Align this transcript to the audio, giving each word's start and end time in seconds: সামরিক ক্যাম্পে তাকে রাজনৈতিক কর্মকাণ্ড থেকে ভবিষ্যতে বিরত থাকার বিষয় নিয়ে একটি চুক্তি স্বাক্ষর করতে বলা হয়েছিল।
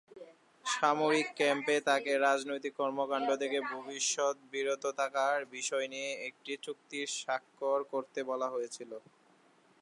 সামরিক 0.65 1.27
ক্যাম্পে 1.37 1.75
তাকে 1.89 2.11
রাজনৈতিক 2.19 2.73
কর্মকাণ্ড 2.79 3.29
থেকে 3.41 3.57
ভবিষ্যতে 3.71 4.43
বিরত 4.51 4.83
থাকার 4.99 5.37
বিষয় 5.55 5.85
নিয়ে 5.93 6.09
একটি 6.29 6.53
চুক্তি 6.65 6.99
স্বাক্ষর 7.19 7.79
করতে 7.93 8.19
বলা 8.29 8.47
হয়েছিল। 8.53 8.91